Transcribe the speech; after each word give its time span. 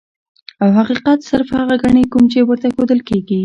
او 0.63 0.69
حقيقت 0.79 1.19
صرف 1.29 1.47
هغه 1.59 1.75
ګڼي 1.83 2.03
کوم 2.11 2.25
چي 2.31 2.39
ورته 2.43 2.67
ښودل 2.75 2.99
کيږي. 3.09 3.39